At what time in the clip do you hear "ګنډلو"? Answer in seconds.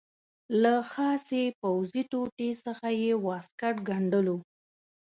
3.89-4.37